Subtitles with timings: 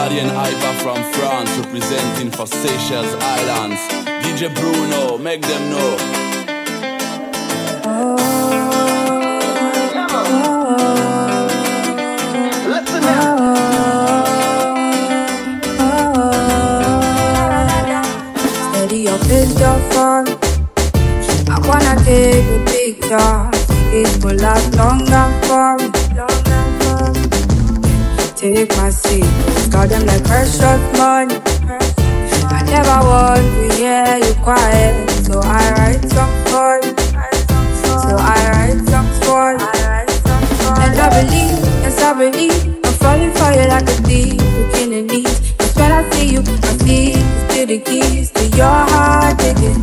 [0.00, 0.30] Daddy and
[0.80, 3.80] from France representing for Seychelles Islands.
[4.24, 5.96] DJ Bruno, make them know.
[21.46, 23.50] I wanna take a picture.
[23.92, 25.99] It will last longer for me.
[29.80, 31.36] Got them like precious money.
[32.52, 36.92] I never want to hear you quiet, so I write songs for you.
[37.80, 39.68] So I write songs for you.
[40.84, 45.40] And I believe, yes I believe, I'm falling for you like a looking in knees.
[45.56, 47.12] Cause when I see you, I see
[47.48, 49.80] still the keys to your heart, taking.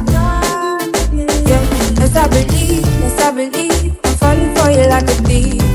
[1.49, 1.63] Yeah,
[1.97, 5.66] yes I believe, yes I believe, I'm falling for you like a thief,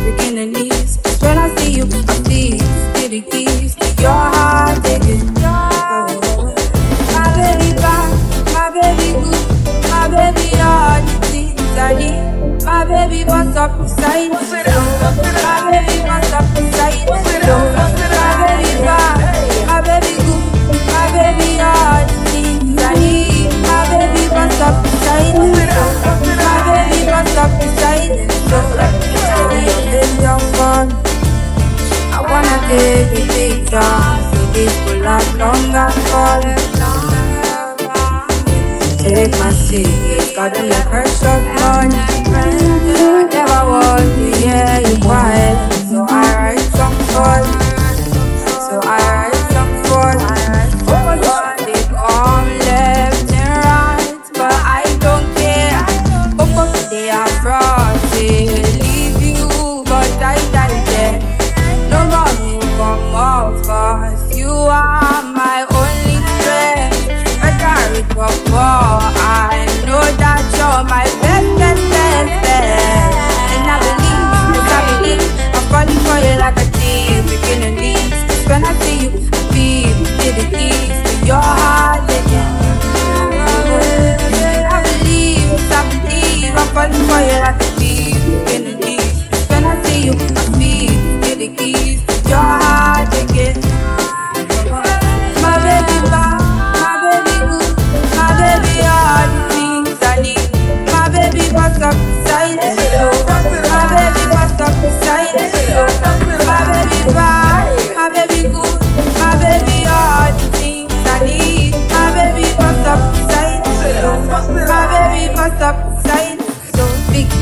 [35.55, 36.57] I'm not falling.
[38.97, 42.12] Take my seat, it's got the.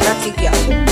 [0.01, 0.90] Not together.